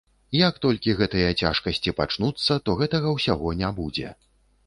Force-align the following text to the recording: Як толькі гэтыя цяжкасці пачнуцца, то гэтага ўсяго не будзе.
Як 0.37 0.55
толькі 0.63 0.95
гэтыя 1.01 1.33
цяжкасці 1.43 1.93
пачнуцца, 1.99 2.57
то 2.69 2.77
гэтага 2.79 3.13
ўсяго 3.17 3.53
не 3.61 3.69
будзе. 3.81 4.15